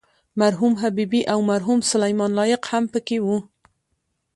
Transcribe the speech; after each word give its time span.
مرحوم 0.41 0.73
حبیبي 0.81 1.21
او 1.31 1.39
مرحوم 1.51 1.79
سلیمان 1.91 2.31
لایق 2.39 2.61
هم 2.71 2.83
په 2.93 2.99
کې 3.07 3.17
وو. 3.25 3.37